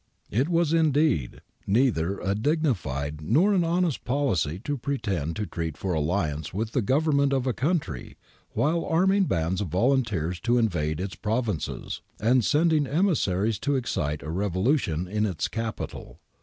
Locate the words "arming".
8.83-9.25